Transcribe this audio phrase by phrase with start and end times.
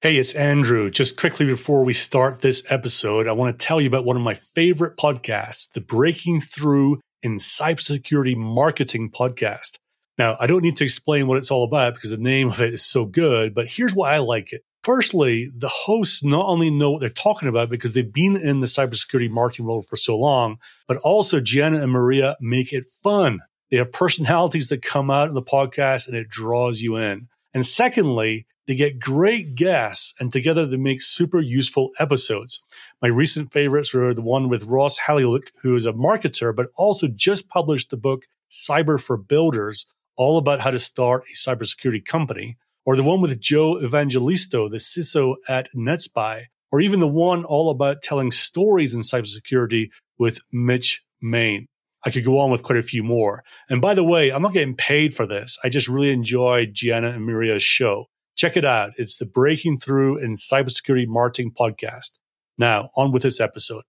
[0.00, 0.92] Hey, it's Andrew.
[0.92, 4.22] Just quickly before we start this episode, I want to tell you about one of
[4.22, 9.74] my favorite podcasts, the Breaking Through in Cybersecurity Marketing podcast.
[10.16, 12.74] Now, I don't need to explain what it's all about because the name of it
[12.74, 14.62] is so good, but here's why I like it.
[14.84, 18.68] Firstly, the hosts not only know what they're talking about because they've been in the
[18.68, 23.40] cybersecurity marketing world for so long, but also Gianna and Maria make it fun.
[23.72, 27.26] They have personalities that come out in the podcast and it draws you in.
[27.54, 32.60] And secondly, they get great guests, and together they make super useful episodes.
[33.00, 37.08] My recent favorites were the one with Ross Haleliuk, who is a marketer, but also
[37.08, 42.58] just published the book Cyber for Builders, all about how to start a cybersecurity company,
[42.84, 47.70] or the one with Joe Evangelisto, the CISO at NetSPI, or even the one all
[47.70, 51.68] about telling stories in cybersecurity with Mitch Main.
[52.08, 53.44] I could go on with quite a few more.
[53.68, 55.58] And by the way, I'm not getting paid for this.
[55.62, 58.06] I just really enjoyed Gianna and Maria's show.
[58.34, 58.92] Check it out.
[58.96, 62.12] It's the Breaking Through in Cybersecurity Marketing podcast.
[62.56, 63.82] Now, on with this episode.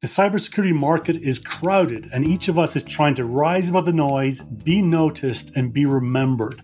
[0.00, 3.92] The cybersecurity market is crowded, and each of us is trying to rise above the
[3.92, 6.58] noise, be noticed, and be remembered.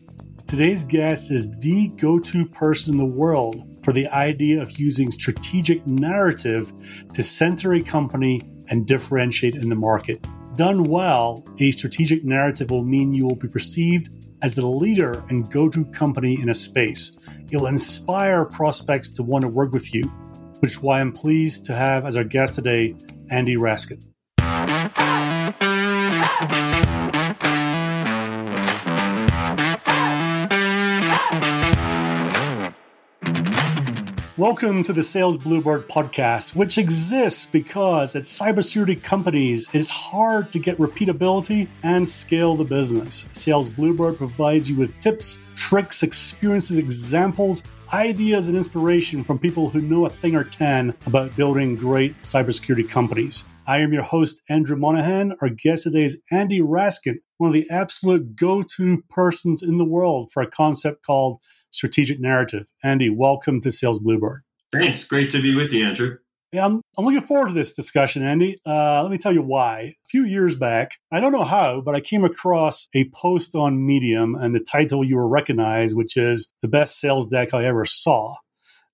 [0.46, 5.10] Today's guest is the go to person in the world for the idea of using
[5.10, 6.72] strategic narrative
[7.12, 10.26] to center a company and differentiate in the market.
[10.56, 14.10] Done well, a strategic narrative will mean you will be perceived
[14.42, 17.16] as the leader and go to company in a space.
[17.50, 20.04] It'll inspire prospects to want to work with you,
[20.60, 22.94] which is why I'm pleased to have as our guest today
[23.30, 24.11] Andy Raskin.
[34.42, 40.58] Welcome to the Sales Bluebird podcast, which exists because at cybersecurity companies, it's hard to
[40.58, 43.28] get repeatability and scale the business.
[43.30, 49.80] Sales Bluebird provides you with tips, tricks, experiences, examples, ideas, and inspiration from people who
[49.80, 53.46] know a thing or 10 about building great cybersecurity companies.
[53.68, 55.36] I am your host, Andrew Monahan.
[55.40, 59.84] Our guest today is Andy Raskin, one of the absolute go to persons in the
[59.84, 61.38] world for a concept called
[61.72, 62.66] strategic narrative.
[62.84, 64.42] Andy, welcome to Sales Bluebird.
[64.72, 65.04] Thanks.
[65.04, 66.18] Great to be with you, Andrew.
[66.52, 68.58] Yeah, I'm, I'm looking forward to this discussion, Andy.
[68.66, 69.80] Uh, let me tell you why.
[69.80, 73.86] A few years back, I don't know how, but I came across a post on
[73.86, 77.86] Medium and the title you will recognize, which is The Best Sales Deck I Ever
[77.86, 78.36] Saw.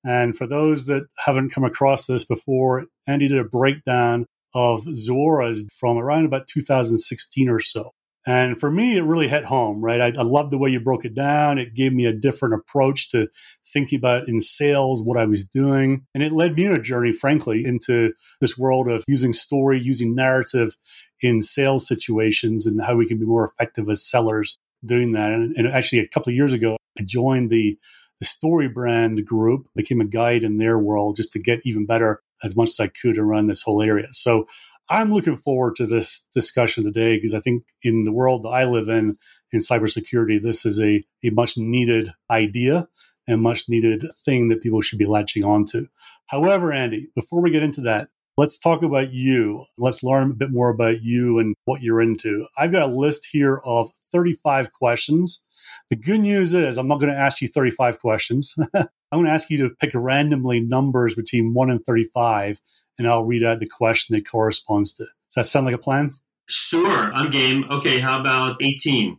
[0.05, 5.69] And for those that haven't come across this before, Andy did a breakdown of Zuora's
[5.73, 7.91] from around about 2016 or so.
[8.29, 10.03] And for me, it really hit home, right?
[10.03, 11.57] I, I love the way you broke it down.
[11.57, 13.29] It gave me a different approach to
[13.67, 16.05] thinking about in sales what I was doing.
[16.13, 18.13] And it led me on a journey, frankly, into
[18.43, 20.77] this world of using story, using narrative
[21.23, 25.33] in sales situations and how we can be more effective as sellers doing that.
[25.33, 27.79] And, and actually, a couple of years ago, I joined the
[28.21, 32.57] the StoryBrand group, became a guide in their world just to get even better as
[32.57, 34.09] much as I could around this whole area.
[34.11, 34.49] So
[34.91, 38.65] I'm looking forward to this discussion today because I think in the world that I
[38.65, 39.17] live in,
[39.53, 42.89] in cybersecurity, this is a, a much needed idea
[43.27, 45.87] and much needed thing that people should be latching onto.
[46.27, 49.65] However, Andy, before we get into that, let's talk about you.
[49.77, 52.47] Let's learn a bit more about you and what you're into.
[52.57, 55.45] I've got a list here of 35 questions.
[55.91, 58.55] The good news is I'm not going to ask you 35 questions.
[58.75, 62.61] I'm going to ask you to pick randomly numbers between 1 and 35
[62.97, 65.05] and I'll read out the question that corresponds to.
[65.05, 66.15] Does that sound like a plan?
[66.49, 67.65] Sure, I'm game.
[67.71, 69.19] Okay, how about 18?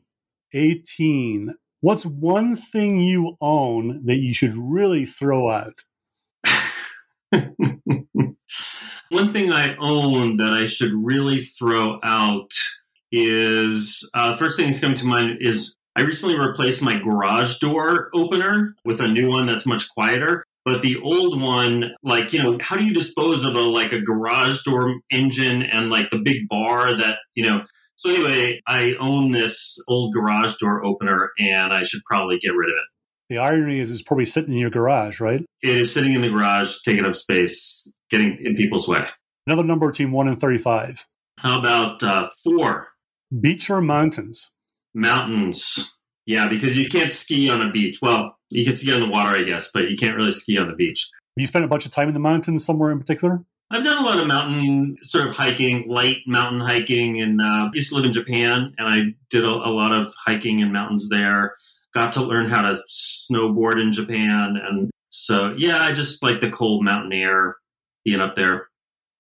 [0.53, 1.55] 18.
[1.81, 5.83] What's one thing you own that you should really throw out?
[9.09, 12.51] one thing I own that I should really throw out
[13.11, 18.09] is uh, first thing that's coming to mind is I recently replaced my garage door
[18.13, 20.45] opener with a new one that's much quieter.
[20.65, 24.01] But the old one, like, you know, how do you dispose of a like a
[24.01, 27.63] garage door engine and like the big bar that, you know,
[27.95, 32.69] so anyway, I own this old garage door opener and I should probably get rid
[32.69, 32.85] of it.
[33.29, 35.43] The irony is it's probably sitting in your garage, right?
[35.61, 39.05] It is sitting in the garage, taking up space, getting in people's way.
[39.47, 41.05] Another number between 1 and 35.
[41.39, 42.87] How about uh, 4?
[43.39, 44.51] Beach or mountains?
[44.93, 45.97] Mountains.
[46.25, 47.99] Yeah, because you can't ski on a beach.
[48.01, 50.67] Well, you can ski on the water, I guess, but you can't really ski on
[50.67, 51.09] the beach.
[51.13, 53.43] Have You spent a bunch of time in the mountains somewhere in particular?
[53.71, 57.89] I've done a lot of mountain sort of hiking, light mountain hiking, and uh, used
[57.89, 61.55] to live in Japan, and I did a, a, lot of hiking in mountains there.
[61.93, 66.49] Got to learn how to snowboard in Japan, and so yeah, I just like the
[66.49, 67.57] cold mountain air,
[68.03, 68.67] being up there.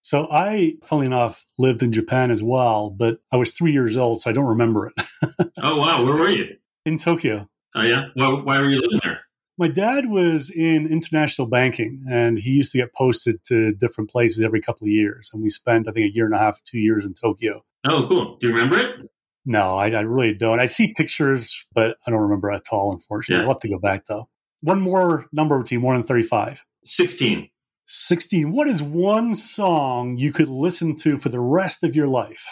[0.01, 4.21] So I, funnily enough, lived in Japan as well, but I was three years old,
[4.21, 5.51] so I don't remember it.
[5.61, 6.55] oh wow, where were you?
[6.85, 7.49] In Tokyo.
[7.75, 9.21] Oh yeah, why, why were you living there?
[9.57, 14.41] My dad was in international banking and he used to get posted to different places
[14.41, 15.29] every couple of years.
[15.33, 17.65] And we spent, I think, a year and a half, two years in Tokyo.
[17.85, 18.37] Oh, cool.
[18.39, 19.09] Do you remember it?
[19.45, 20.61] No, I, I really don't.
[20.61, 23.41] I see pictures, but I don't remember at all, unfortunately.
[23.41, 23.47] Yeah.
[23.47, 24.29] I'll have to go back, though.
[24.61, 26.65] One more number between 1 and 35.
[26.85, 27.49] 16.
[27.91, 28.51] 16.
[28.51, 32.45] What is one song you could listen to for the rest of your life?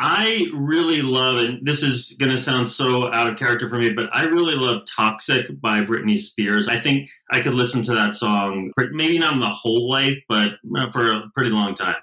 [0.00, 3.90] I really love, and this is going to sound so out of character for me,
[3.90, 6.68] but I really love Toxic by Britney Spears.
[6.68, 10.50] I think I could listen to that song, maybe not in the whole life, but
[10.76, 11.96] uh, for a pretty long time.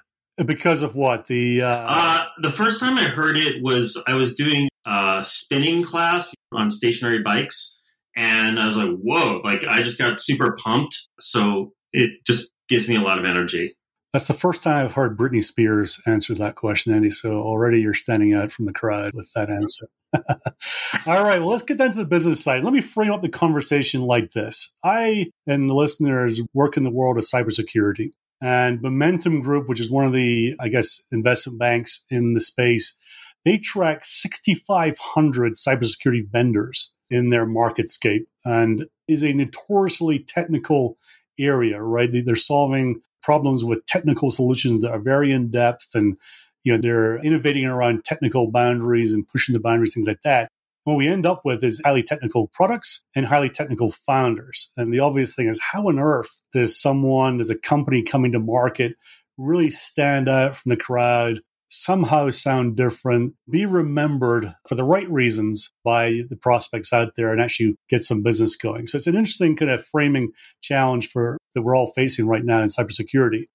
[0.44, 1.26] Because of what?
[1.26, 1.86] The uh...
[1.88, 6.70] Uh, the first time I heard it was I was doing a spinning class on
[6.70, 7.82] stationary bikes,
[8.14, 11.08] and I was like, whoa, like I just got super pumped.
[11.18, 13.76] So it just gives me a lot of energy.
[14.12, 17.10] That's the first time I've heard Britney Spears answer that question, Andy.
[17.10, 19.88] So already you're standing out from the crowd with that answer.
[20.14, 22.64] All right, well, let's get down to the business side.
[22.64, 24.72] Let me frame up the conversation like this.
[24.82, 28.12] I and the listeners work in the world of cybersecurity.
[28.40, 32.96] And Momentum Group, which is one of the, I guess, investment banks in the space,
[33.44, 40.96] they track 6,500 cybersecurity vendors in their marketscape and is a notoriously technical
[41.38, 42.10] area, right?
[42.12, 46.16] They're solving problems with technical solutions that are very in depth and
[46.62, 50.48] you know they're innovating around technical boundaries and pushing the boundaries things like that
[50.84, 55.00] what we end up with is highly technical products and highly technical founders and the
[55.00, 58.94] obvious thing is how on earth does someone does a company coming to market
[59.36, 65.72] really stand out from the crowd somehow sound different, be remembered for the right reasons
[65.84, 68.86] by the prospects out there and actually get some business going.
[68.86, 70.32] So it's an interesting kind of framing
[70.62, 73.46] challenge for that we're all facing right now in cybersecurity.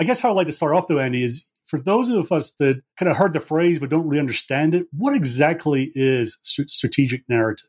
[0.00, 2.52] I guess how I'd like to start off though, Andy, is for those of us
[2.54, 7.22] that kind of heard the phrase but don't really understand it, what exactly is strategic
[7.28, 7.68] narrative?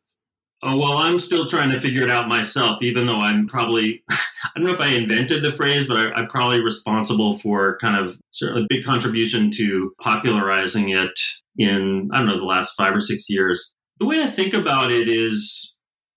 [0.63, 4.49] Oh, well, I'm still trying to figure it out myself, even though I'm probably, I
[4.55, 8.19] don't know if I invented the phrase, but I, am probably responsible for kind of
[8.43, 11.19] a big contribution to popularizing it
[11.57, 13.73] in, I don't know, the last five or six years.
[13.99, 15.70] The way I think about it is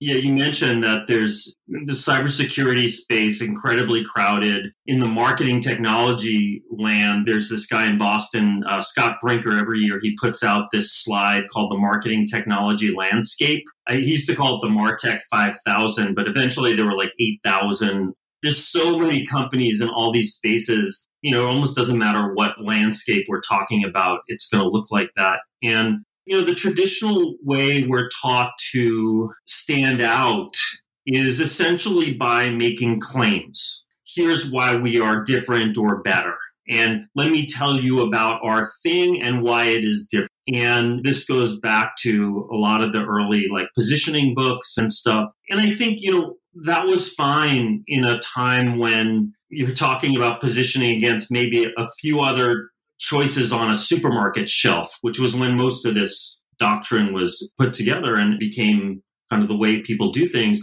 [0.04, 4.70] yeah, you mentioned that there's the cybersecurity space incredibly crowded.
[4.86, 9.56] In the marketing technology land, there's this guy in Boston, uh, Scott Brinker.
[9.56, 13.64] Every year, he puts out this slide called the Marketing Technology Landscape.
[13.88, 18.12] I, he used to call it the Martech 5000, but eventually there were like 8,000.
[18.42, 21.08] There's so many companies in all these spaces.
[21.22, 24.90] You know, it almost doesn't matter what landscape we're talking about; it's going to look
[24.90, 25.38] like that.
[25.62, 30.54] And you know, the traditional way we're taught to stand out
[31.06, 33.86] is essentially by making claims.
[34.06, 36.34] Here's why we are different or better.
[36.68, 40.30] And let me tell you about our thing and why it is different.
[40.52, 45.30] And this goes back to a lot of the early like positioning books and stuff.
[45.50, 46.34] And I think, you know,
[46.64, 52.20] that was fine in a time when you're talking about positioning against maybe a few
[52.20, 52.70] other
[53.04, 58.16] choices on a supermarket shelf, which was when most of this doctrine was put together
[58.16, 60.60] and became kind of the way people do things.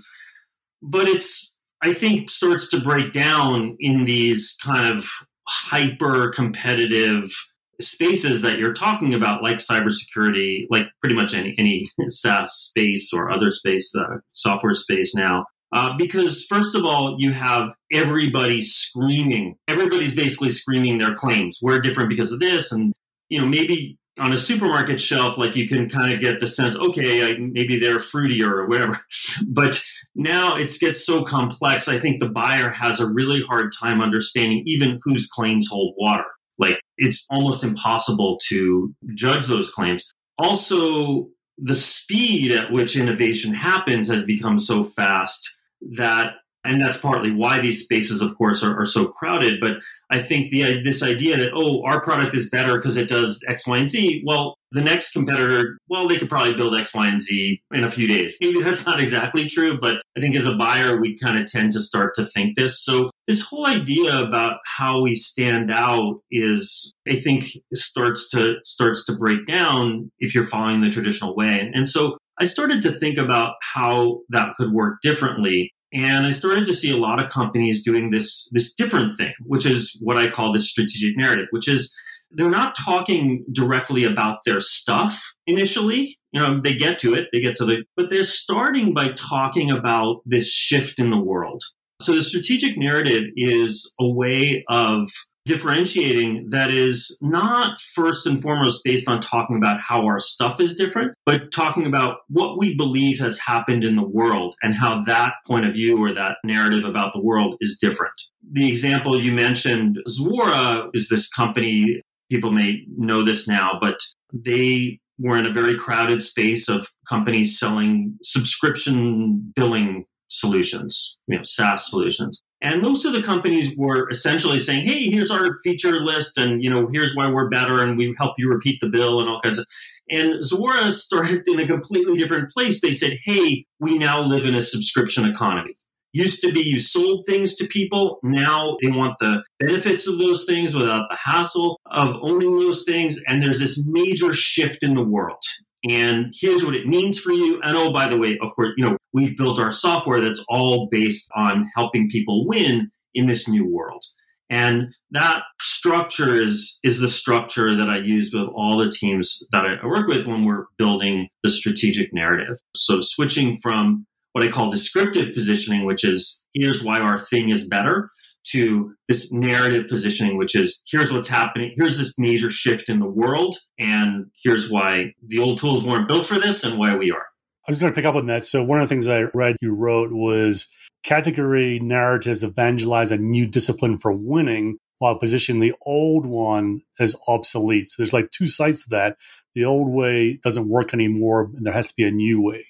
[0.82, 5.08] But it's, I think, starts to break down in these kind of
[5.48, 7.32] hyper competitive
[7.80, 13.32] spaces that you're talking about, like cybersecurity, like pretty much any, any SaaS space or
[13.32, 15.46] other space, uh, software space now.
[15.74, 19.56] Uh, because first of all, you have everybody screaming.
[19.68, 21.60] Everybody's basically screaming their claims.
[21.62, 22.94] We're different because of this, and
[23.30, 26.76] you know maybe on a supermarket shelf, like you can kind of get the sense,
[26.76, 29.00] okay, I, maybe they're fruitier or whatever.
[29.48, 29.82] but
[30.16, 31.88] now it gets so complex.
[31.88, 36.26] I think the buyer has a really hard time understanding even whose claims hold water.
[36.60, 40.12] Like it's almost impossible to judge those claims.
[40.38, 45.58] Also, the speed at which innovation happens has become so fast
[45.96, 46.34] that
[46.64, 49.78] and that's partly why these spaces of course are, are so crowded but
[50.12, 53.68] i think the this idea that oh our product is better because it does x
[53.68, 57.22] y and z well the next competitor well they could probably build x y and
[57.22, 58.38] z in a few days.
[58.40, 61.72] Maybe that's not exactly true but i think as a buyer we kind of tend
[61.74, 62.84] to start to think this.
[62.84, 69.06] So this whole idea about how we stand out is i think starts to starts
[69.06, 71.72] to break down if you're following the traditional way.
[71.74, 75.72] And so I started to think about how that could work differently.
[75.94, 79.64] And I started to see a lot of companies doing this, this different thing, which
[79.64, 81.94] is what I call the strategic narrative, which is
[82.32, 86.18] they're not talking directly about their stuff initially.
[86.32, 89.70] You know, they get to it, they get to the, but they're starting by talking
[89.70, 91.62] about this shift in the world.
[92.02, 95.08] So the strategic narrative is a way of
[95.46, 100.76] differentiating that is not first and foremost based on talking about how our stuff is
[100.76, 105.34] different, but talking about what we believe has happened in the world and how that
[105.48, 108.14] point of view or that narrative about the world is different.
[108.52, 112.02] The example you mentioned, Zuora, is this company.
[112.30, 113.98] People may know this now, but
[114.34, 121.44] they were in a very crowded space of companies selling subscription billing solutions, you know,
[121.44, 122.42] SaaS solutions.
[122.62, 126.70] And most of the companies were essentially saying, "Hey, here's our feature list, and you
[126.70, 129.58] know, here's why we're better, and we help you repeat the bill, and all kinds
[129.58, 129.66] of."
[130.10, 132.82] And Zuora started in a completely different place.
[132.82, 135.76] They said, "Hey, we now live in a subscription economy.
[136.14, 138.20] Used to be you sold things to people.
[138.22, 143.18] Now they want the benefits of those things without the hassle of owning those things.
[143.28, 145.42] And there's this major shift in the world
[145.90, 147.60] and here's what it means for you.
[147.64, 150.88] And oh, by the way, of course, you know, we've built our software that's all
[150.92, 154.04] based on helping people win in this new world.
[154.50, 159.66] And that structure is, is the structure that I use with all the teams that
[159.66, 162.56] I work with when we're building the strategic narrative.
[162.76, 167.68] So switching from what I call descriptive positioning, which is here's why our thing is
[167.68, 168.10] better,
[168.44, 173.10] to this narrative positioning, which is here's what's happening, here's this major shift in the
[173.10, 177.26] world, and here's why the old tools weren't built for this and why we are.
[177.68, 178.44] I was going to pick up on that.
[178.44, 180.68] So, one of the things I read you wrote was
[181.04, 187.90] category narratives evangelize a new discipline for winning while positioning the old one as obsolete.
[187.90, 189.18] So, there's like two sides to that.
[189.54, 192.66] The old way doesn't work anymore, and there has to be a new way.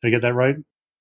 [0.00, 0.56] Did I get that right?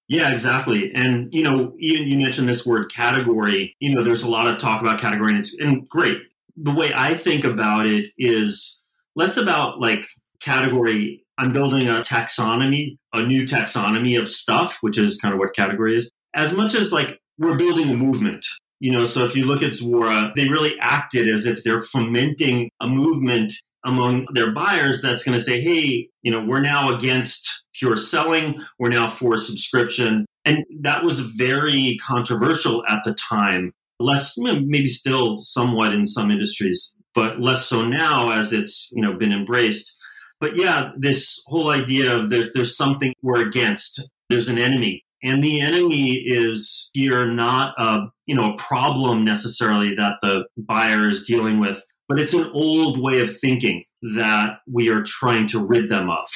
[0.08, 0.94] Yeah, exactly.
[0.94, 3.76] And you know, even you mentioned this word category.
[3.80, 6.20] You know, there's a lot of talk about category, and and great.
[6.58, 8.84] The way I think about it is
[9.16, 10.06] less about like
[10.40, 11.24] category.
[11.38, 15.98] I'm building a taxonomy, a new taxonomy of stuff, which is kind of what category
[15.98, 18.46] is, as much as like we're building a movement.
[18.80, 22.70] You know, so if you look at Zuora, they really acted as if they're fomenting
[22.82, 23.54] a movement
[23.86, 28.62] among their buyers that's going to say, hey, you know, we're now against pure selling.
[28.80, 30.26] We're now for subscription.
[30.44, 33.72] And that was very controversial at the time.
[34.00, 39.14] Less, maybe still somewhat in some industries, but less so now as it's you know
[39.14, 39.96] been embraced.
[40.42, 44.10] But yeah, this whole idea of there's there's something we're against.
[44.30, 49.96] There's an enemy, and the enemy is here not a you know a problem necessarily
[49.96, 53.84] that the buyer is dealing with, but it's an old way of thinking
[54.16, 56.28] that we are trying to rid them of.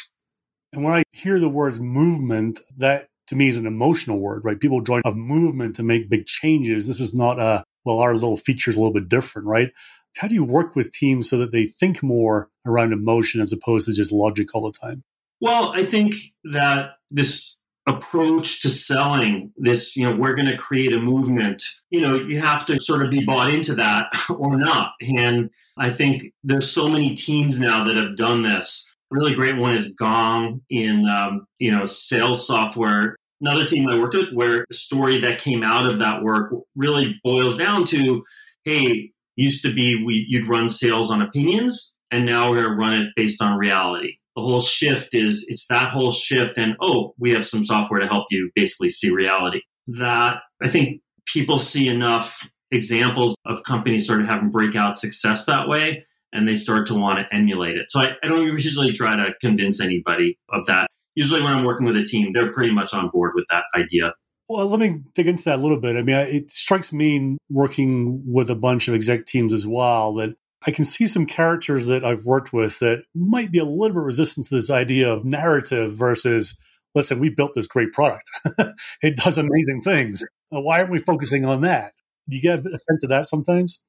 [0.74, 4.60] And when I hear the words movement, that to me is an emotional word, right?
[4.60, 6.88] People join a movement to make big changes.
[6.88, 9.72] This is not a, well, our little feature is a little bit different, right?
[10.18, 13.86] How do you work with teams so that they think more around emotion as opposed
[13.86, 15.04] to just logic all the time?
[15.42, 17.59] Well, I think that this
[17.90, 22.40] approach to selling this you know we're going to create a movement you know you
[22.40, 26.88] have to sort of be bought into that or not and i think there's so
[26.88, 31.72] many teams now that have done this really great one is Gong in um, you
[31.72, 33.16] know sales software.
[33.42, 37.18] Another team I worked with where the story that came out of that work really
[37.24, 38.24] boils down to,
[38.66, 42.76] hey, used to be we you'd run sales on opinions, and now we're going to
[42.76, 44.18] run it based on reality.
[44.40, 48.08] The whole shift is it's that whole shift, and oh, we have some software to
[48.08, 49.62] help you basically see reality.
[49.88, 55.68] That I think people see enough examples of companies sort of having breakout success that
[55.68, 57.90] way and they start to want to emulate it.
[57.90, 60.88] So I, I, don't usually try to convince anybody of that.
[61.16, 64.14] Usually, when I'm working with a team, they're pretty much on board with that idea.
[64.48, 65.96] Well, let me dig into that a little bit.
[65.96, 70.36] I mean, it strikes me working with a bunch of exec teams as well that
[70.66, 74.04] I can see some characters that I've worked with that might be a little bit
[74.04, 76.58] resistant to this idea of narrative versus,
[76.96, 78.30] listen, we built this great product.
[79.02, 80.24] it does amazing things.
[80.54, 81.94] Uh, why aren't we focusing on that?
[82.28, 83.80] Do you get a sense of that sometimes?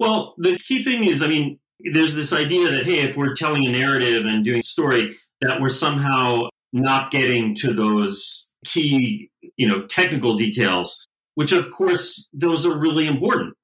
[0.00, 3.66] Well, the key thing is, I mean, there's this idea that hey if we're telling
[3.66, 9.66] a narrative and doing a story that we're somehow not getting to those key you
[9.66, 13.54] know technical details which of course those are really important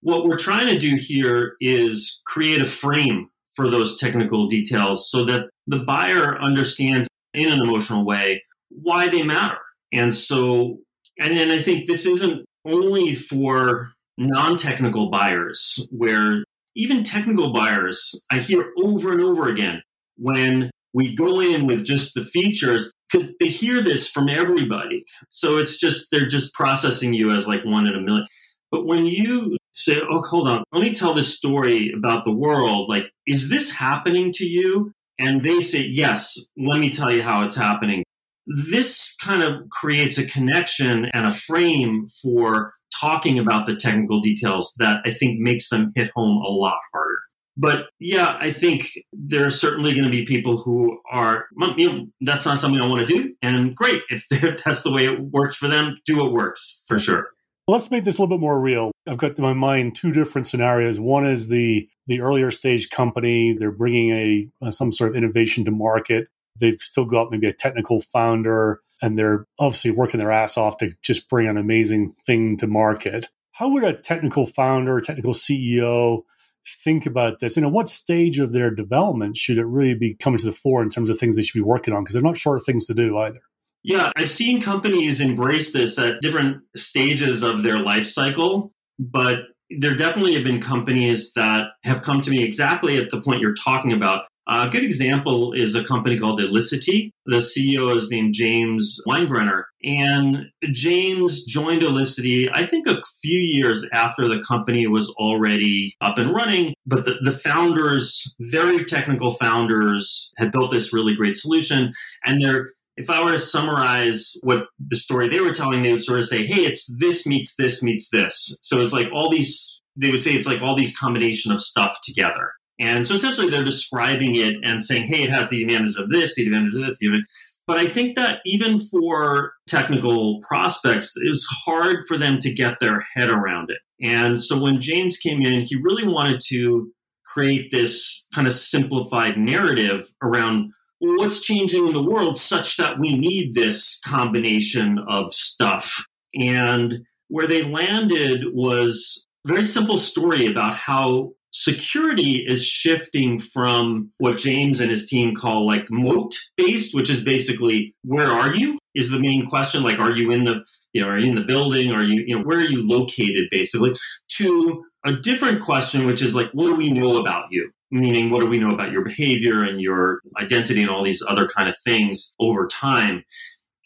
[0.00, 5.24] what we're trying to do here is create a frame for those technical details so
[5.24, 9.58] that the buyer understands in an emotional way why they matter
[9.92, 10.78] and so
[11.18, 16.42] and then i think this isn't only for non-technical buyers where
[16.78, 19.82] even technical buyers, I hear over and over again
[20.16, 25.04] when we go in with just the features because they hear this from everybody.
[25.30, 28.26] So it's just, they're just processing you as like one in a million.
[28.70, 32.88] But when you say, oh, hold on, let me tell this story about the world,
[32.88, 34.92] like, is this happening to you?
[35.18, 38.04] And they say, yes, let me tell you how it's happening.
[38.46, 44.74] This kind of creates a connection and a frame for talking about the technical details
[44.78, 47.18] that I think makes them hit home a lot harder.
[47.56, 52.06] But yeah, I think there are certainly going to be people who are, you know,
[52.20, 53.34] that's not something I want to do.
[53.42, 54.24] And great, if
[54.64, 57.28] that's the way it works for them, do what works for sure.
[57.68, 58.92] Let's make this a little bit more real.
[59.06, 60.98] I've got in my mind two different scenarios.
[60.98, 65.66] One is the the earlier stage company; they're bringing a, a some sort of innovation
[65.66, 66.28] to market.
[66.58, 70.92] They've still got maybe a technical founder, and they're obviously working their ass off to
[71.02, 73.28] just bring an amazing thing to market.
[73.52, 76.22] How would a technical founder, technical CEO
[76.66, 77.58] think about this?
[77.58, 80.82] And at what stage of their development should it really be coming to the fore
[80.82, 82.02] in terms of things they should be working on?
[82.02, 83.42] Because they're not short of things to do either.
[83.82, 89.38] Yeah, I've seen companies embrace this at different stages of their life cycle, but
[89.70, 93.54] there definitely have been companies that have come to me exactly at the point you're
[93.54, 94.24] talking about.
[94.50, 97.12] A good example is a company called Elisity.
[97.26, 99.64] The CEO is named James Winebrenner.
[99.84, 106.16] And James joined Elisity, I think, a few years after the company was already up
[106.16, 106.74] and running.
[106.86, 111.92] But the, the founders, very technical founders, had built this really great solution.
[112.24, 116.02] And they're if I were to summarize what the story they were telling, they would
[116.02, 118.58] sort of say, hey, it's this meets this meets this.
[118.62, 121.98] So it's like all these, they would say it's like all these combination of stuff
[122.02, 122.50] together.
[122.80, 126.34] And so essentially they're describing it and saying, hey, it has the advantage of this,
[126.34, 127.26] the advantage of this, the advantage.
[127.68, 132.80] But I think that even for technical prospects, it was hard for them to get
[132.80, 133.78] their head around it.
[134.00, 136.90] And so when James came in, he really wanted to
[137.26, 143.16] create this kind of simplified narrative around what's changing in the world such that we
[143.16, 146.04] need this combination of stuff.
[146.34, 154.10] And where they landed was a very simple story about how security is shifting from
[154.18, 158.78] what James and his team call like moat based, which is basically where are you
[158.94, 159.82] is the main question.
[159.82, 161.92] Like, are you in the you know, are you in the building?
[161.92, 163.94] Are you, you know, where are you located basically?
[164.38, 167.70] To a different question, which is like, what do we know about you?
[167.90, 171.46] Meaning what do we know about your behavior and your identity and all these other
[171.46, 173.24] kind of things over time.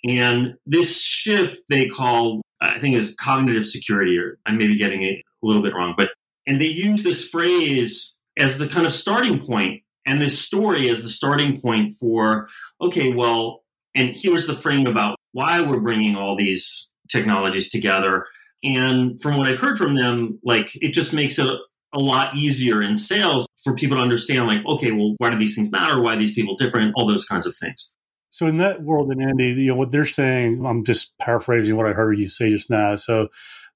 [0.05, 5.03] And this shift they call i think is cognitive security or i may be getting
[5.03, 6.11] it a little bit wrong but
[6.47, 11.03] and they use this phrase as the kind of starting point and this story as
[11.03, 12.49] the starting point for
[12.81, 13.63] okay well
[13.95, 18.27] and here's the frame about why we're bringing all these technologies together.
[18.65, 21.47] And from what i've heard from them like it just makes it
[21.93, 25.55] a lot easier in sales for people to understand like okay well why do these
[25.55, 27.93] things matter why are these people different all those kinds of things
[28.31, 31.87] so in that world and andy you know what they're saying i'm just paraphrasing what
[31.87, 33.29] i heard you say just now so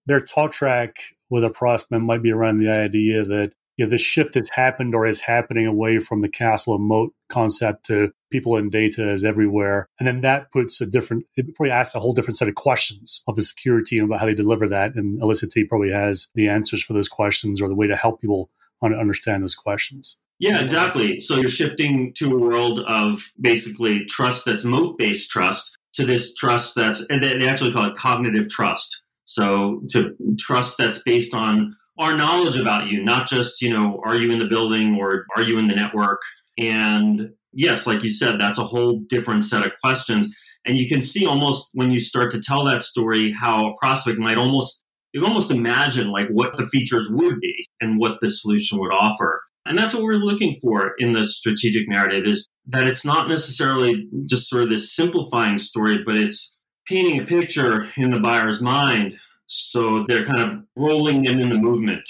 [0.06, 0.96] their talk track
[1.30, 4.94] with a prospect might be around the idea that you know, the shift that's happened
[4.94, 9.24] or is happening away from the castle and moat concept to people and data is
[9.24, 9.88] everywhere.
[9.98, 13.22] And then that puts a different, it probably asks a whole different set of questions
[13.28, 14.94] of the security and about how they deliver that.
[14.94, 18.50] And Elisity probably has the answers for those questions or the way to help people
[18.82, 20.18] understand those questions.
[20.38, 21.20] Yeah, exactly.
[21.20, 26.34] So you're shifting to a world of basically trust that's moat based trust to this
[26.34, 29.04] trust that's, and they actually call it cognitive trust.
[29.24, 34.14] So to trust that's based on our knowledge about you, not just, you know, are
[34.14, 36.20] you in the building or are you in the network?
[36.58, 40.34] And yes, like you said, that's a whole different set of questions.
[40.66, 44.18] And you can see almost when you start to tell that story how a prospect
[44.18, 44.85] might almost
[45.16, 48.92] you can almost imagine like what the features would be and what the solution would
[48.92, 49.42] offer.
[49.64, 54.06] And that's what we're looking for in the strategic narrative is that it's not necessarily
[54.26, 59.14] just sort of this simplifying story, but it's painting a picture in the buyer's mind
[59.46, 62.06] so they're kind of rolling them in the movement.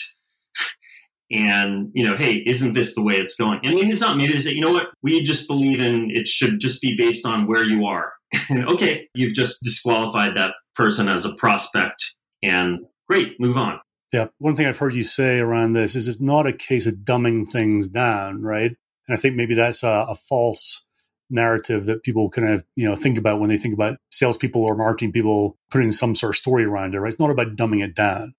[1.31, 3.61] and, you know, hey, isn't this the way it's going?
[3.63, 4.17] I mean, it's not.
[4.17, 4.89] Maybe they say, you know what?
[5.05, 8.15] We just believe in it should just be based on where you are.
[8.49, 12.03] and okay, you've just disqualified that person as a prospect.
[12.43, 13.81] And great, move on.
[14.13, 14.29] Yeah.
[14.39, 17.51] One thing I've heard you say around this is it's not a case of dumbing
[17.51, 18.71] things down, right?
[19.09, 20.85] And I think maybe that's a, a false
[21.29, 24.77] narrative that people kind of you know think about when they think about salespeople or
[24.77, 27.01] marketing people putting some sort of story around it.
[27.01, 27.13] Right?
[27.13, 28.35] It's not about dumbing it down.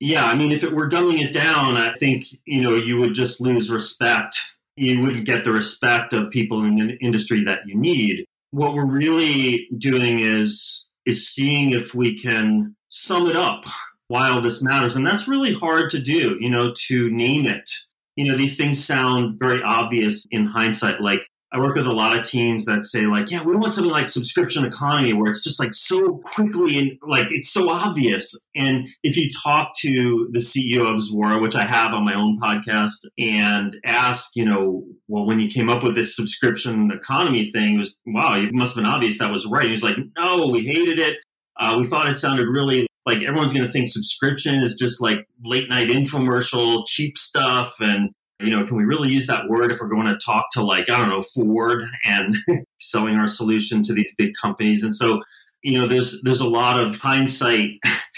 [0.00, 3.14] Yeah, I mean, if it were dumbing it down, I think you know you would
[3.14, 4.38] just lose respect.
[4.76, 8.24] You wouldn't get the respect of people in the industry that you need.
[8.52, 13.64] What we're really doing is is seeing if we can sum it up
[14.08, 16.36] while this matters, and that's really hard to do.
[16.40, 17.68] You know, to name it.
[18.16, 22.18] You know, these things sound very obvious in hindsight, like I work with a lot
[22.18, 25.58] of teams that say like, yeah, we want something like subscription economy where it's just
[25.58, 28.34] like so quickly and like it's so obvious.
[28.54, 32.38] And if you talk to the CEO of Zuora, which I have on my own
[32.38, 37.76] podcast, and ask, you know, well, when you came up with this subscription economy thing,
[37.76, 39.70] it was wow, it must have been obvious that was right.
[39.70, 41.16] He's like, no, we hated it.
[41.56, 45.26] Uh, we thought it sounded really like everyone's going to think subscription is just like
[45.42, 47.74] late night infomercial, cheap stuff.
[47.80, 50.62] And, you know, can we really use that word if we're going to talk to
[50.62, 52.36] like, I don't know, Ford and
[52.80, 54.82] selling our solution to these big companies?
[54.82, 55.22] And so,
[55.62, 57.70] you know, there's, there's a lot of hindsight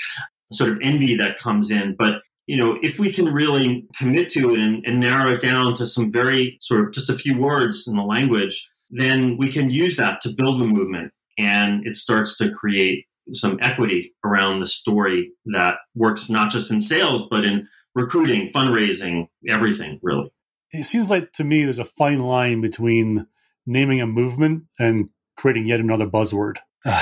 [0.52, 1.94] sort of envy that comes in.
[1.96, 2.14] But,
[2.48, 5.86] you know, if we can really commit to it and, and narrow it down to
[5.86, 9.96] some very sort of just a few words in the language, then we can use
[9.98, 15.32] that to build the movement and it starts to create some equity around the story
[15.46, 20.30] that works not just in sales but in recruiting fundraising everything really.
[20.72, 23.26] It seems like to me there's a fine line between
[23.66, 26.58] naming a movement and creating yet another buzzword.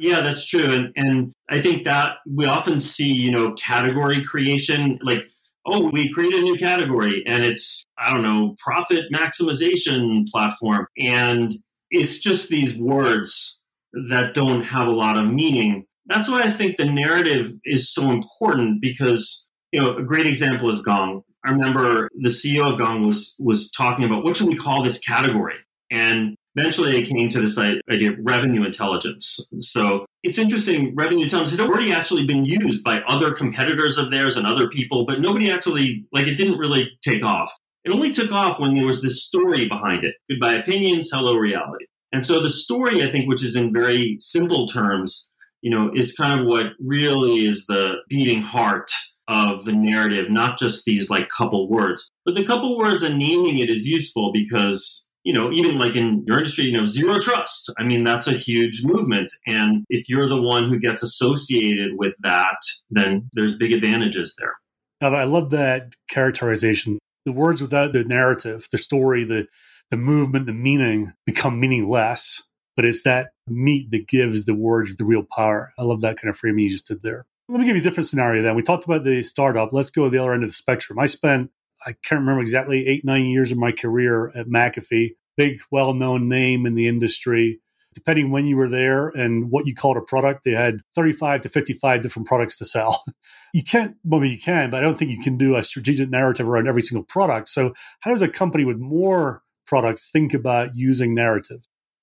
[0.00, 4.98] Yeah that's true and, and i think that we often see you know category creation
[5.02, 5.28] like
[5.66, 11.58] oh we create a new category and it's i don't know profit maximization platform and
[11.90, 13.59] it's just these words
[13.92, 15.86] that don't have a lot of meaning.
[16.06, 20.70] That's why I think the narrative is so important because, you know, a great example
[20.70, 21.22] is Gong.
[21.44, 24.98] I remember the CEO of Gong was was talking about what should we call this
[24.98, 25.56] category?
[25.90, 29.48] And eventually they came to this idea of revenue intelligence.
[29.60, 34.36] So it's interesting, revenue intelligence had already actually been used by other competitors of theirs
[34.36, 37.52] and other people, but nobody actually, like, it didn't really take off.
[37.84, 40.14] It only took off when there was this story behind it.
[40.28, 41.86] Goodbye opinions, hello reality.
[42.12, 45.30] And so the story, I think, which is in very simple terms,
[45.62, 48.90] you know, is kind of what really is the beating heart
[49.28, 52.10] of the narrative, not just these like couple words.
[52.24, 56.24] But the couple words and naming it is useful because, you know, even like in
[56.26, 57.72] your industry, you know, zero trust.
[57.78, 59.32] I mean, that's a huge movement.
[59.46, 62.58] And if you're the one who gets associated with that,
[62.90, 64.54] then there's big advantages there.
[65.02, 66.98] I love that characterization.
[67.24, 69.46] The words without the narrative, the story, the
[69.90, 75.04] the movement, the meaning become meaningless, but it's that meat that gives the words the
[75.04, 75.72] real power.
[75.78, 77.26] I love that kind of framing you just did there.
[77.48, 78.54] Let me give you a different scenario then.
[78.54, 79.70] We talked about the startup.
[79.72, 81.00] Let's go to the other end of the spectrum.
[81.00, 81.50] I spent,
[81.84, 86.28] I can't remember exactly, eight, nine years of my career at McAfee, big, well known
[86.28, 87.60] name in the industry.
[87.92, 91.48] Depending when you were there and what you called a product, they had 35 to
[91.48, 93.02] 55 different products to sell.
[93.52, 96.48] you can't, well, you can, but I don't think you can do a strategic narrative
[96.48, 97.48] around every single product.
[97.48, 101.62] So, how does a company with more products think about using narrative?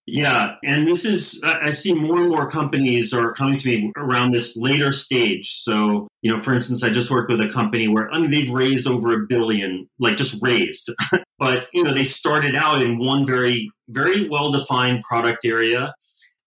[0.10, 4.32] Yeah, and this is I see more and more companies are coming to me around
[4.32, 5.52] this later stage.
[5.52, 8.50] So, you know, for instance, I just worked with a company where I mean they've
[8.50, 10.90] raised over a billion, like just raised.
[11.40, 15.94] but, you know, they started out in one very very well-defined product area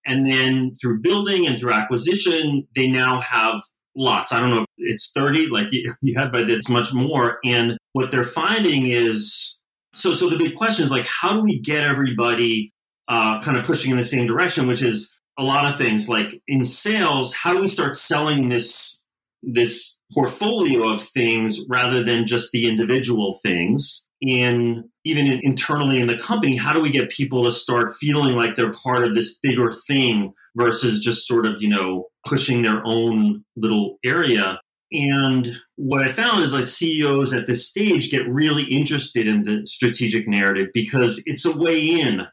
[0.07, 3.61] and then through building and through acquisition, they now have
[3.97, 4.33] lots.
[4.33, 7.39] I don't know if it's 30 like you had, but it's much more.
[7.45, 9.60] And what they're finding is
[10.01, 12.73] so so the big question is like how do we get everybody
[13.09, 16.09] uh, kind of pushing in the same direction which is a lot of things.
[16.09, 19.07] Like in sales how do we start selling this
[19.43, 24.09] this portfolio of things rather than just the individual things?
[24.21, 28.37] In even in, internally in the company how do we get people to start feeling
[28.37, 32.83] like they're part of this bigger thing versus just sort of you know pushing their
[32.85, 34.61] own little area?
[34.93, 39.67] And what I found is like CEOs at this stage get really interested in the
[39.67, 42.27] strategic narrative because it's a way in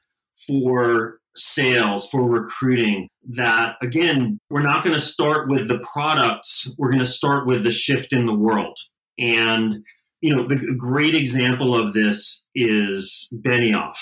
[0.45, 3.07] for sales, for recruiting.
[3.29, 7.63] That again, we're not going to start with the products, we're going to start with
[7.63, 8.77] the shift in the world.
[9.17, 9.77] And,
[10.19, 13.97] you know, the great example of this is Benioff.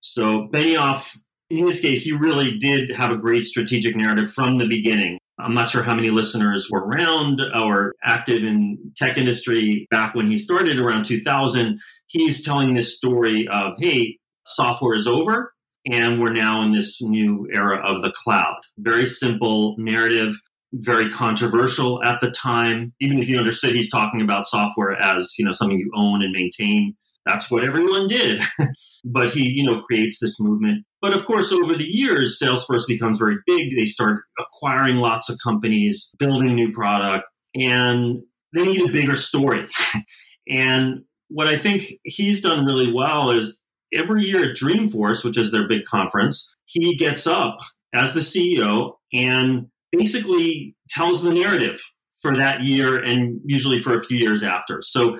[0.00, 1.16] So, Benioff,
[1.48, 5.18] in his case, he really did have a great strategic narrative from the beginning.
[5.42, 10.30] I'm not sure how many listeners were around or active in tech industry back when
[10.30, 11.78] he started around 2000.
[12.06, 15.52] He's telling this story of, hey, software is over
[15.90, 18.56] and we're now in this new era of the cloud.
[18.78, 20.34] Very simple narrative,
[20.74, 22.92] very controversial at the time.
[23.00, 26.32] Even if you understood he's talking about software as, you know, something you own and
[26.32, 26.94] maintain,
[27.26, 28.40] that's what everyone did.
[29.04, 30.84] but he, you know, creates this movement.
[31.00, 33.76] But of course, over the years, Salesforce becomes very big.
[33.76, 38.22] They start acquiring lots of companies, building new product, and
[38.54, 39.66] they need a bigger story.
[40.48, 45.52] and what I think he's done really well is every year at Dreamforce, which is
[45.52, 47.58] their big conference, he gets up
[47.92, 51.80] as the CEO and basically tells the narrative
[52.20, 54.82] for that year and usually for a few years after.
[54.82, 55.18] So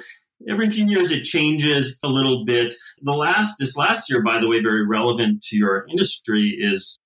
[0.48, 2.74] every few years it changes a little bit.
[3.02, 6.98] The last this last year, by the way, very relevant to your industry is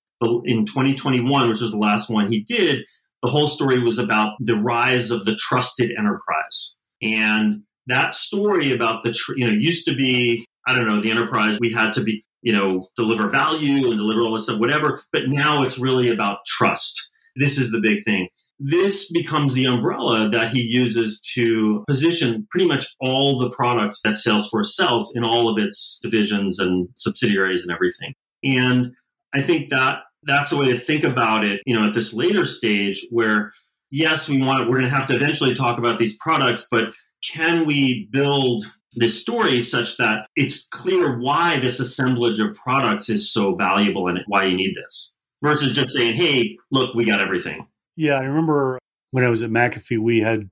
[0.45, 2.85] in 2021, which was the last one he did.
[3.23, 9.03] The whole story was about the rise of the trusted enterprise, and that story about
[9.03, 12.03] the tr- you know used to be I don't know the enterprise we had to
[12.03, 16.11] be you know deliver value and deliver all this stuff whatever, but now it's really
[16.11, 17.11] about trust.
[17.37, 18.29] This is the big thing.
[18.59, 24.15] This becomes the umbrella that he uses to position pretty much all the products that
[24.15, 28.15] Salesforce sells in all of its divisions and subsidiaries and everything.
[28.45, 28.93] And
[29.35, 32.45] I think that that's a way to think about it, you know, at this later
[32.45, 33.53] stage where
[33.91, 36.95] yes, we want we're going to have to eventually talk about these products, but
[37.33, 38.65] can we build
[38.97, 44.19] this story such that it's clear why this assemblage of products is so valuable and
[44.27, 47.67] why you need this versus just saying, hey, look, we got everything.
[47.97, 48.79] Yeah, I remember
[49.11, 50.49] when I was at McAfee, we had,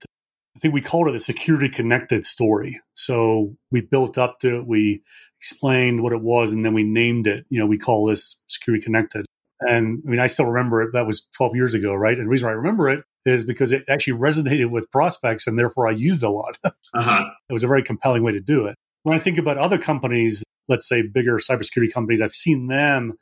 [0.56, 2.80] I think we called it a security connected story.
[2.94, 5.02] So we built up to it, we
[5.40, 7.44] explained what it was, and then we named it.
[7.48, 9.26] You know, we call this security connected.
[9.60, 10.92] And I mean, I still remember it.
[10.92, 12.16] That was 12 years ago, right?
[12.16, 15.86] And the reason I remember it is because it actually resonated with prospects and therefore
[15.86, 16.58] I used it a lot.
[16.64, 17.24] uh-huh.
[17.48, 18.76] It was a very compelling way to do it.
[19.04, 23.14] When I think about other companies, let's say bigger cybersecurity companies, I've seen them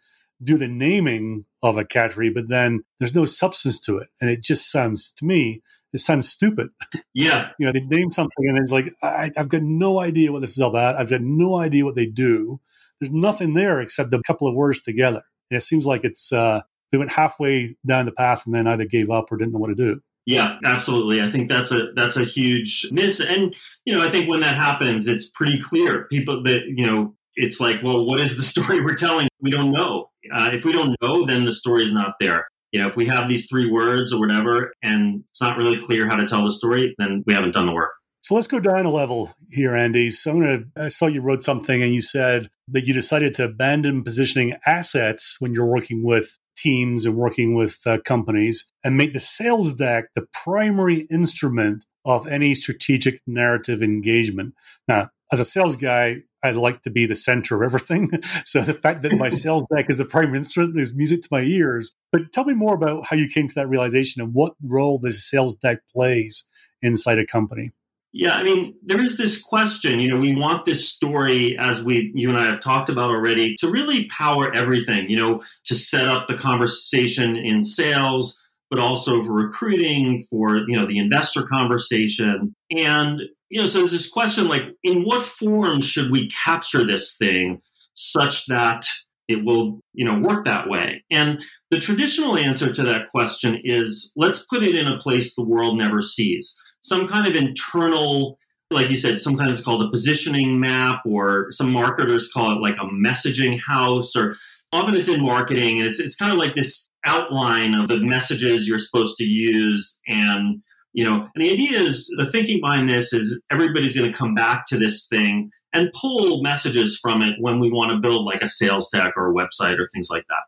[0.43, 4.09] do the naming of a category, but then there's no substance to it.
[4.21, 6.71] And it just sounds, to me, it sounds stupid.
[7.13, 7.51] Yeah.
[7.59, 10.53] you know, they name something and it's like, I, I've got no idea what this
[10.53, 10.97] is all about.
[10.97, 12.61] I've got no idea what they do.
[13.01, 15.23] There's nothing there except a couple of words together.
[15.51, 18.85] And it seems like it's, uh, they went halfway down the path and then either
[18.85, 20.01] gave up or didn't know what to do.
[20.27, 21.21] Yeah, absolutely.
[21.21, 23.21] I think that's a that's a huge miss.
[23.21, 26.05] And you know, I think when that happens, it's pretty clear.
[26.05, 29.29] People that you know, it's like, well, what is the story we're telling?
[29.41, 30.10] We don't know.
[30.33, 32.49] Uh, if we don't know, then the story is not there.
[32.73, 36.09] You know, if we have these three words or whatever, and it's not really clear
[36.09, 37.91] how to tell the story, then we haven't done the work.
[38.23, 40.11] So let's go down a level here, Andy.
[40.11, 43.45] So I'm gonna, I saw you wrote something and you said that you decided to
[43.45, 49.15] abandon positioning assets when you're working with teams and working with uh, companies and make
[49.15, 54.55] the sales deck the primary instrument of any strategic narrative engagement.
[54.87, 58.11] Now, as a sales guy, I'd like to be the center of everything.
[58.45, 61.43] so the fact that my sales deck is the primary instrument is music to my
[61.43, 61.95] ears.
[62.13, 65.29] But tell me more about how you came to that realization and what role this
[65.29, 66.47] sales deck plays
[66.83, 67.73] inside a company.
[68.13, 70.01] Yeah, I mean, there is this question.
[70.01, 73.55] You know, we want this story, as we, you and I have talked about already,
[73.61, 75.09] to really power everything.
[75.09, 80.77] You know, to set up the conversation in sales, but also for recruiting, for you
[80.79, 85.81] know, the investor conversation, and you know, so there's this question like, in what form
[85.81, 87.61] should we capture this thing
[87.95, 88.87] such that
[89.27, 91.03] it will, you know, work that way?
[91.11, 95.45] And the traditional answer to that question is, let's put it in a place the
[95.45, 98.39] world never sees some kind of internal
[98.73, 102.77] like you said, sometimes it's called a positioning map, or some marketers call it like
[102.77, 104.37] a messaging house, or
[104.73, 108.69] often it's in marketing, and it's it's kind of like this outline of the messages
[108.69, 113.13] you're supposed to use, and you know, and the idea is the thinking behind this
[113.13, 117.61] is everybody's going to come back to this thing and pull messages from it when
[117.61, 120.43] we want to build like a sales deck or a website or things like that.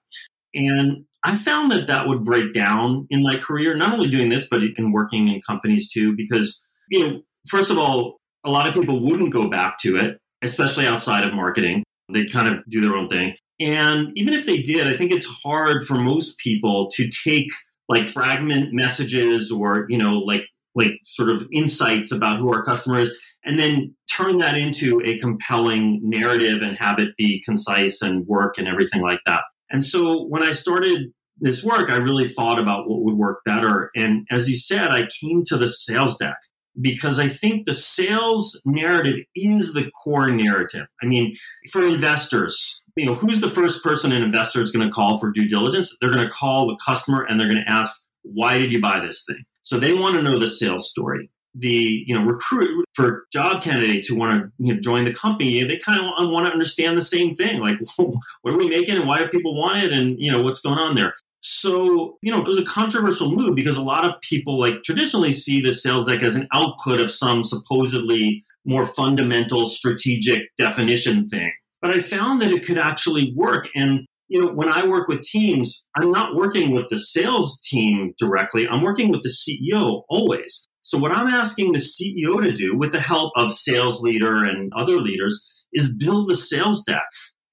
[0.54, 4.48] And I found that that would break down in my career, not only doing this,
[4.50, 8.74] but in working in companies too, because, you know, first of all, a lot of
[8.74, 11.84] people wouldn't go back to it, especially outside of marketing.
[12.12, 13.34] They'd kind of do their own thing.
[13.64, 17.48] And even if they did, I think it's hard for most people to take
[17.88, 20.44] like fragment messages or, you know, like
[20.74, 23.12] like sort of insights about who our customer is
[23.44, 28.56] and then turn that into a compelling narrative and have it be concise and work
[28.56, 29.42] and everything like that.
[29.70, 33.90] And so when I started this work, I really thought about what would work better.
[33.96, 36.36] And as you said, I came to the sales deck
[36.80, 40.86] because I think the sales narrative is the core narrative.
[41.02, 41.36] I mean,
[41.70, 45.30] for investors, you know, who's the first person an investor is going to call for
[45.30, 45.96] due diligence?
[46.00, 49.00] They're going to call the customer and they're going to ask, why did you buy
[49.00, 49.42] this thing?
[49.62, 54.08] So they want to know the sales story the you know recruit for job candidates
[54.08, 57.02] who want to you know, join the company they kind of want to understand the
[57.02, 60.32] same thing like what are we making and why do people want it and you
[60.32, 63.82] know what's going on there so you know it was a controversial move because a
[63.82, 68.42] lot of people like traditionally see the sales deck as an output of some supposedly
[68.64, 71.52] more fundamental strategic definition thing
[71.82, 75.20] but i found that it could actually work and you know, when I work with
[75.20, 78.66] teams, I'm not working with the sales team directly.
[78.66, 80.66] I'm working with the CEO always.
[80.80, 84.72] So, what I'm asking the CEO to do with the help of sales leader and
[84.74, 87.04] other leaders is build the sales deck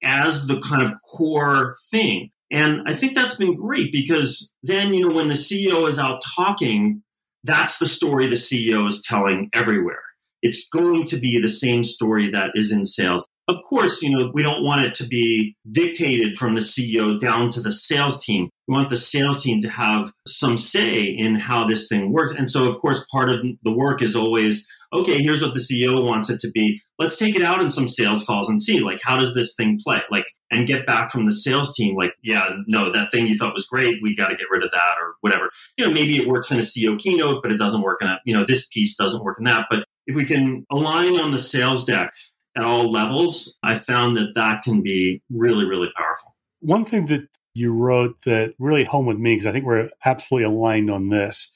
[0.02, 2.30] as the kind of core thing.
[2.50, 6.22] And I think that's been great because then, you know, when the CEO is out
[6.34, 7.02] talking,
[7.44, 10.00] that's the story the CEO is telling everywhere.
[10.40, 13.26] It's going to be the same story that is in sales.
[13.50, 17.50] Of course, you know, we don't want it to be dictated from the CEO down
[17.50, 18.48] to the sales team.
[18.68, 22.32] We want the sales team to have some say in how this thing works.
[22.32, 26.04] And so, of course, part of the work is always okay, here's what the CEO
[26.04, 26.82] wants it to be.
[26.98, 29.78] Let's take it out in some sales calls and see, like, how does this thing
[29.82, 30.02] play?
[30.10, 33.54] Like, and get back from the sales team, like, yeah, no, that thing you thought
[33.54, 35.50] was great, we got to get rid of that or whatever.
[35.76, 38.18] You know, maybe it works in a CEO keynote, but it doesn't work in a,
[38.24, 39.66] you know, this piece doesn't work in that.
[39.70, 42.12] But if we can align on the sales deck
[42.56, 46.34] at all levels, I found that that can be really, really powerful.
[46.60, 50.44] One thing that you wrote that really home with me, because I think we're absolutely
[50.44, 51.52] aligned on this,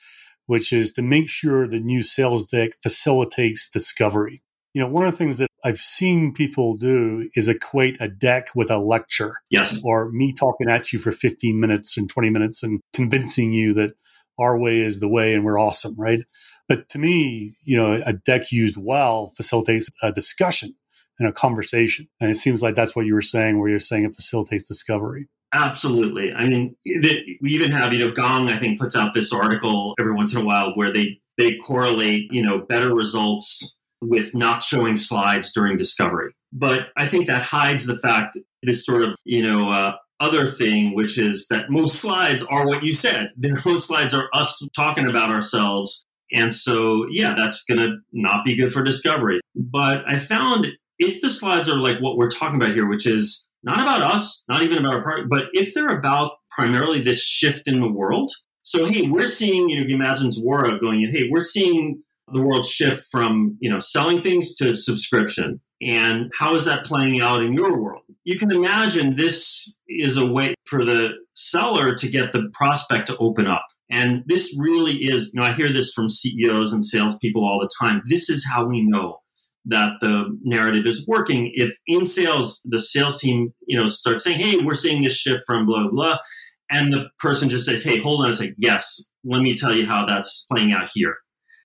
[0.47, 4.43] which is to make sure the new sales deck facilitates discovery.
[4.73, 8.49] You know, one of the things that I've seen people do is equate a deck
[8.57, 9.35] with a lecture.
[9.49, 9.81] Yes.
[9.85, 13.93] Or me talking at you for 15 minutes and 20 minutes and convincing you that
[14.39, 16.21] our way is the way and we're awesome, right?
[16.69, 20.75] But to me, you know, a deck used well facilitates a discussion
[21.19, 22.09] and a conversation.
[22.21, 25.29] And it seems like that's what you were saying, where you're saying it facilitates discovery.
[25.53, 26.33] Absolutely.
[26.33, 30.13] I mean, we even have, you know, Gong, I think, puts out this article every
[30.13, 34.97] once in a while where they, they correlate, you know, better results with not showing
[34.97, 36.33] slides during discovery.
[36.53, 40.95] But I think that hides the fact, this sort of, you know, uh, other thing,
[40.95, 43.31] which is that most slides are what you said.
[43.65, 46.07] Most slides are us talking about ourselves.
[46.33, 49.41] And so, yeah, that's going to not be good for discovery.
[49.55, 50.67] But I found
[50.99, 54.45] if the slides are like what we're talking about here, which is not about us,
[54.49, 58.33] not even about our party, but if they're about primarily this shift in the world.
[58.63, 62.03] So, hey, we're seeing, you know, if you imagine Zuora going in, hey, we're seeing
[62.33, 65.61] the world shift from, you know, selling things to subscription.
[65.83, 68.03] And how is that playing out in your world?
[68.25, 73.17] You can imagine this is a way for the seller to get the prospect to
[73.19, 73.67] open up.
[73.91, 77.69] And this really is, you know, I hear this from CEOs and salespeople all the
[77.79, 78.01] time.
[78.09, 79.19] This is how we know
[79.67, 81.51] that the narrative is working.
[81.55, 85.45] If in sales, the sales team, you know, starts saying, "Hey, we're seeing this shift
[85.47, 86.19] from blah blah,"
[86.71, 88.57] and the person just says, "Hey, hold on a second.
[88.59, 91.17] Yes, let me tell you how that's playing out here."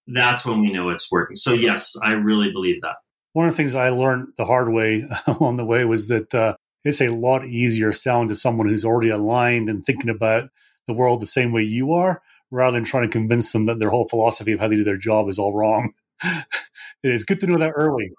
[0.07, 1.35] That's when we know it's working.
[1.35, 2.95] So yes, I really believe that.
[3.33, 6.55] One of the things I learned the hard way along the way was that uh,
[6.83, 10.49] it's a lot easier selling to someone who's already aligned and thinking about
[10.87, 13.91] the world the same way you are, rather than trying to convince them that their
[13.91, 15.93] whole philosophy of how they do their job is all wrong.
[17.03, 18.11] it is good to know that early.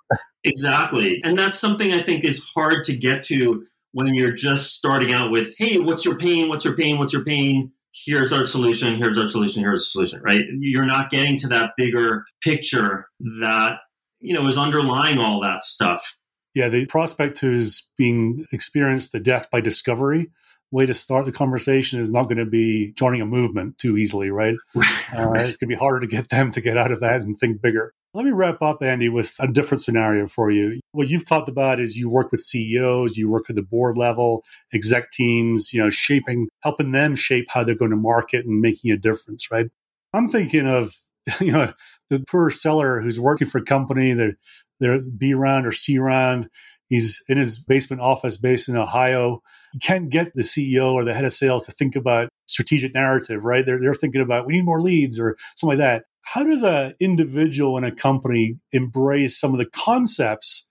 [0.44, 1.20] Exactly.
[1.24, 5.30] And that's something I think is hard to get to when you're just starting out
[5.30, 6.48] with, hey, what's your pain?
[6.48, 6.98] What's your pain?
[6.98, 7.72] What's your pain?
[7.92, 8.96] Here's our solution.
[8.96, 9.62] Here's our solution.
[9.62, 10.42] Here's the solution, right?
[10.60, 13.06] You're not getting to that bigger picture
[13.40, 13.78] that,
[14.20, 16.16] you know, is underlying all that stuff.
[16.54, 20.30] Yeah, the prospect who's being experienced the death by discovery
[20.72, 24.30] way to start the conversation is not going to be joining a movement too easily,
[24.30, 24.56] right?
[25.12, 27.36] Uh, it's going to be harder to get them to get out of that and
[27.36, 27.92] think bigger.
[28.14, 30.78] Let me wrap up, Andy, with a different scenario for you.
[30.92, 34.44] What you've talked about is you work with CEOs, you work at the board level,
[34.72, 38.92] exec teams, you know, shaping, helping them shape how they're going to market and making
[38.92, 39.66] a difference, right?
[40.12, 40.94] I'm thinking of,
[41.40, 41.72] you know,
[42.08, 44.36] the poor seller who's working for a company that
[44.78, 46.48] they're B round or C round
[46.90, 49.42] He's in his basement office based in Ohio.
[49.72, 53.44] You can't get the CEO or the head of sales to think about strategic narrative,
[53.44, 53.64] right?
[53.64, 56.04] They're, they're thinking about we need more leads or something like that.
[56.24, 60.66] How does an individual in a company embrace some of the concepts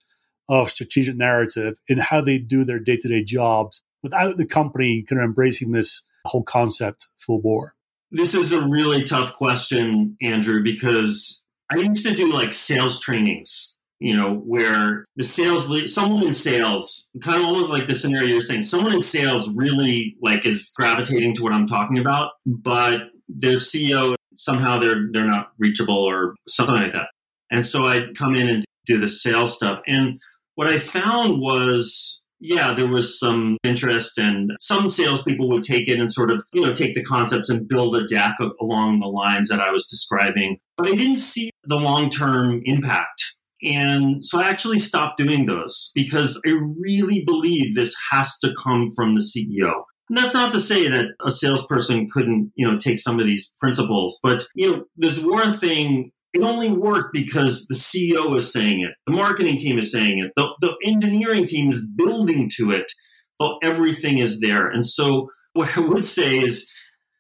[0.50, 5.04] of strategic narrative in how they do their day to day jobs without the company
[5.04, 7.76] kind of embracing this whole concept full bore?
[8.12, 13.79] This is a really tough question, Andrew, because I used to do like sales trainings
[14.00, 18.30] you know, where the sales lead, someone in sales, kind of almost like the scenario
[18.30, 23.02] you're saying, someone in sales really like is gravitating to what I'm talking about, but
[23.28, 27.08] their CEO somehow they're they're not reachable or something like that.
[27.52, 29.82] And so I'd come in and do the sales stuff.
[29.88, 30.20] And
[30.56, 36.00] what I found was yeah, there was some interest, and some salespeople would take it
[36.00, 39.50] and sort of, you know, take the concepts and build a deck along the lines
[39.50, 40.58] that I was describing.
[40.78, 45.92] But I didn't see the long term impact and so I actually stopped doing those
[45.94, 49.84] because I really believe this has to come from the CEO.
[50.10, 53.54] And that's not to say that a salesperson couldn't, you know, take some of these
[53.60, 58.82] principles, but you know, this one thing it only worked because the CEO is saying
[58.82, 62.92] it, the marketing team is saying it, the, the engineering team is building to it,
[63.40, 64.70] but everything is there.
[64.70, 66.72] And so what I would say is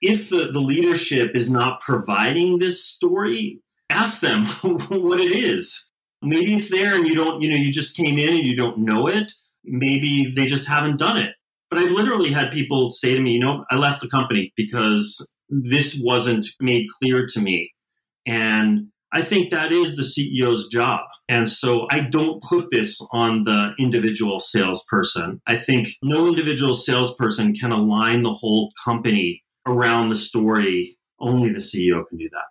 [0.01, 4.45] if the, the leadership is not providing this story, ask them
[4.89, 5.88] what it is
[6.21, 8.79] maybe it's there and you don't, you know, you just came in and you don't
[8.79, 9.31] know it.
[9.63, 11.33] Maybe they just haven't done it.
[11.69, 15.35] But I've literally had people say to me, you know, I left the company because
[15.49, 17.71] this wasn't made clear to me.
[18.25, 21.01] And I think that is the CEO's job.
[21.27, 25.41] And so I don't put this on the individual salesperson.
[25.47, 30.95] I think no individual salesperson can align the whole company around the story.
[31.19, 32.45] Only the CEO can do that.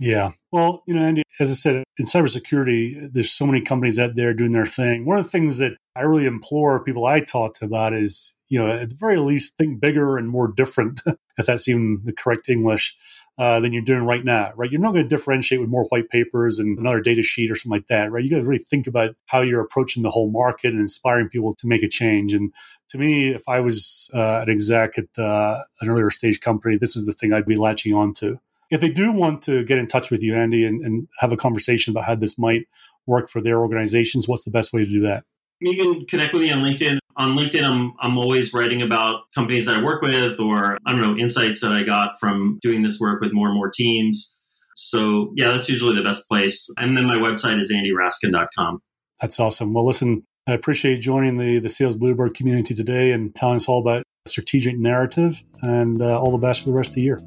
[0.00, 0.30] Yeah.
[0.50, 4.32] Well, you know, Andy, as I said, in cybersecurity, there's so many companies out there
[4.32, 5.04] doing their thing.
[5.04, 8.58] One of the things that I really implore people I talk to about is, you
[8.58, 11.02] know, at the very least, think bigger and more different,
[11.38, 12.96] if that's even the correct English,
[13.36, 14.70] uh, than you're doing right now, right?
[14.70, 17.76] You're not going to differentiate with more white papers and another data sheet or something
[17.76, 18.24] like that, right?
[18.24, 21.54] You got to really think about how you're approaching the whole market and inspiring people
[21.56, 22.32] to make a change.
[22.32, 22.54] And
[22.88, 26.96] to me, if I was uh, an exec at uh, an earlier stage company, this
[26.96, 28.40] is the thing I'd be latching on to
[28.70, 31.36] if they do want to get in touch with you, Andy, and, and have a
[31.36, 32.62] conversation about how this might
[33.06, 35.24] work for their organizations, what's the best way to do that?
[35.60, 36.98] You can connect with me on LinkedIn.
[37.16, 41.02] On LinkedIn, I'm, I'm always writing about companies that I work with or, I don't
[41.02, 44.38] know, insights that I got from doing this work with more and more teams.
[44.76, 46.70] So, yeah, that's usually the best place.
[46.78, 48.80] And then my website is andyraskin.com.
[49.20, 49.74] That's awesome.
[49.74, 53.80] Well, listen, I appreciate joining the, the Sales Bluebird community today and telling us all
[53.80, 57.20] about strategic narrative and uh, all the best for the rest of the year.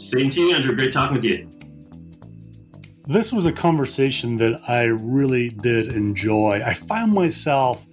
[0.00, 0.74] Same to you, Andrew.
[0.74, 1.46] Great talking with you.
[3.06, 6.62] This was a conversation that I really did enjoy.
[6.64, 7.86] I found myself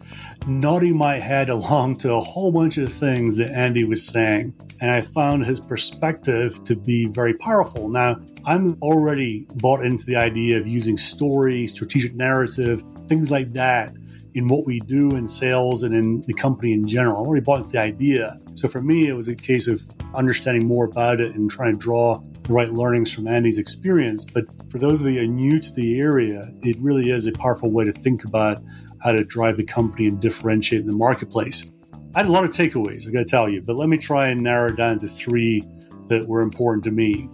[0.47, 4.89] nodding my head along to a whole bunch of things that Andy was saying, and
[4.89, 7.89] I found his perspective to be very powerful.
[7.89, 13.93] Now, I'm already bought into the idea of using story, strategic narrative, things like that
[14.33, 17.17] in what we do in sales and in the company in general.
[17.17, 18.39] I already bought into the idea.
[18.53, 19.81] So for me, it was a case of
[20.17, 24.25] understanding more about it and trying to draw the right learnings from Andy's experience.
[24.25, 27.85] But for those of you new to the area, it really is a powerful way
[27.85, 28.61] to think about
[28.99, 31.71] how to drive the company and differentiate in the marketplace.
[32.15, 34.29] I had a lot of takeaways, I got to tell you, but let me try
[34.29, 35.63] and narrow it down to three
[36.07, 37.29] that were important to me.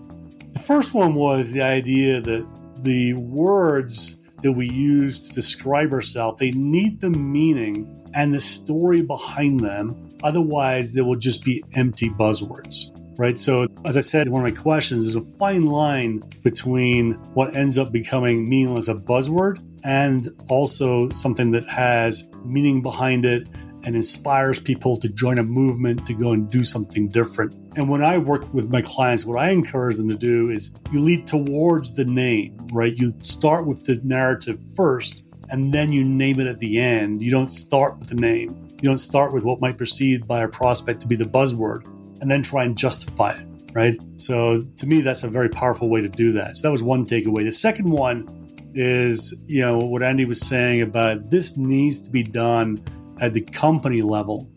[0.51, 2.45] The first one was the idea that
[2.83, 9.01] the words that we use to describe ourselves, they need the meaning and the story
[9.01, 10.09] behind them.
[10.23, 12.89] Otherwise, they will just be empty buzzwords.
[13.15, 13.37] Right.
[13.37, 17.77] So, as I said, one of my questions is a fine line between what ends
[17.77, 23.47] up becoming meaningless a buzzword and also something that has meaning behind it
[23.83, 27.53] and inspires people to join a movement to go and do something different.
[27.75, 31.01] And when I work with my clients, what I encourage them to do is you
[31.01, 32.95] lead towards the name, right?
[32.95, 37.21] You start with the narrative first and then you name it at the end.
[37.21, 38.62] You don't start with the name.
[38.83, 41.87] You don't start with what might perceived by a prospect to be the buzzword
[42.19, 43.97] and then try and justify it, right?
[44.17, 46.57] So to me, that's a very powerful way to do that.
[46.57, 47.45] So that was one takeaway.
[47.45, 48.27] The second one
[48.73, 52.83] is, you know, what Andy was saying about this needs to be done
[53.21, 54.51] at the company level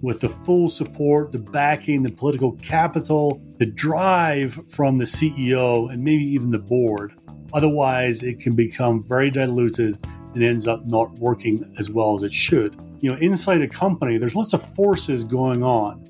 [0.00, 6.02] with the full support, the backing, the political capital, the drive from the CEO, and
[6.02, 7.12] maybe even the board.
[7.52, 9.98] Otherwise, it can become very diluted
[10.34, 12.74] and ends up not working as well as it should.
[13.00, 16.04] You know, inside a company, there's lots of forces going on.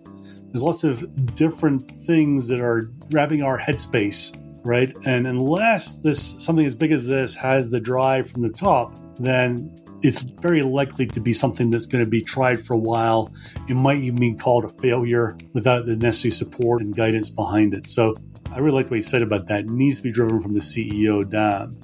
[0.48, 4.94] There's lots of different things that are grabbing our headspace, right?
[5.04, 9.74] And unless this something as big as this has the drive from the top, then
[10.02, 13.32] it's very likely to be something that's going to be tried for a while.
[13.68, 17.88] It might even be called a failure without the necessary support and guidance behind it.
[17.88, 18.14] So
[18.52, 19.60] I really like what he said about that.
[19.60, 21.76] It needs to be driven from the CEO down.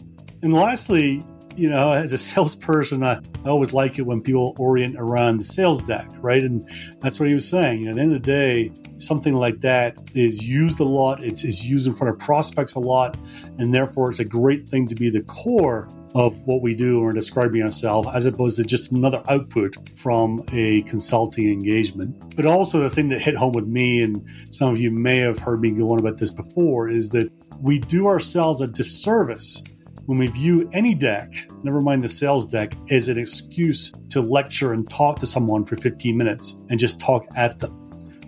[0.42, 1.24] And lastly,
[1.56, 5.44] you know, as a salesperson, I, I always like it when people orient around the
[5.44, 6.42] sales deck, right?
[6.42, 6.68] And
[7.00, 7.80] that's what he was saying.
[7.80, 11.22] You know, at the end of the day, something like that is used a lot.
[11.22, 13.16] It's, it's used in front of prospects a lot.
[13.58, 17.12] And therefore, it's a great thing to be the core of what we do or
[17.12, 22.36] describing ourselves as opposed to just another output from a consulting engagement.
[22.36, 25.38] But also, the thing that hit home with me, and some of you may have
[25.38, 29.62] heard me go on about this before, is that we do ourselves a disservice
[30.06, 31.32] when we view any deck,
[31.62, 35.76] never mind the sales deck, as an excuse to lecture and talk to someone for
[35.76, 37.78] 15 minutes and just talk at them.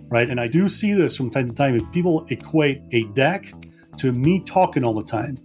[0.07, 0.29] Right.
[0.29, 1.75] And I do see this from time to time.
[1.75, 3.51] If people equate a deck
[3.97, 5.37] to me talking all the time,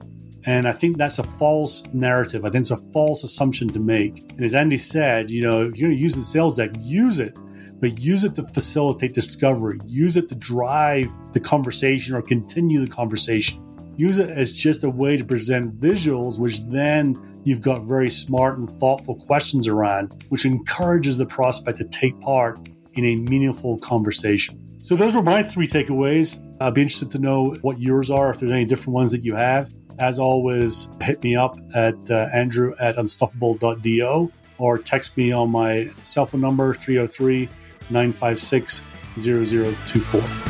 [0.46, 2.44] and I think that's a false narrative.
[2.44, 4.18] I think it's a false assumption to make.
[4.32, 7.20] And as Andy said, you know, if you're going to use the sales deck, use
[7.20, 7.36] it,
[7.80, 9.78] but use it to facilitate discovery.
[9.86, 13.62] Use it to drive the conversation or continue the conversation.
[14.00, 18.56] Use it as just a way to present visuals, which then you've got very smart
[18.56, 24.58] and thoughtful questions around, which encourages the prospect to take part in a meaningful conversation.
[24.80, 26.40] So, those were my three takeaways.
[26.62, 29.34] I'd be interested to know what yours are, if there's any different ones that you
[29.34, 29.70] have.
[29.98, 35.90] As always, hit me up at uh, andrew at unstoppable.do or text me on my
[36.04, 37.50] cell phone number 303
[37.90, 38.80] 956
[39.18, 40.49] 0024.